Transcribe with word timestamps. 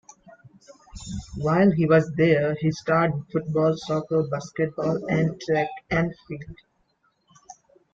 While 1.37 1.69
he 1.73 1.85
was 1.85 2.11
there 2.17 2.55
he 2.55 2.71
starred 2.71 3.13
in 3.13 3.23
football, 3.31 3.75
soccer, 3.77 4.23
basketball, 4.31 4.97
and 5.07 5.39
track 5.45 5.69
and 5.91 6.11
field. 6.27 6.57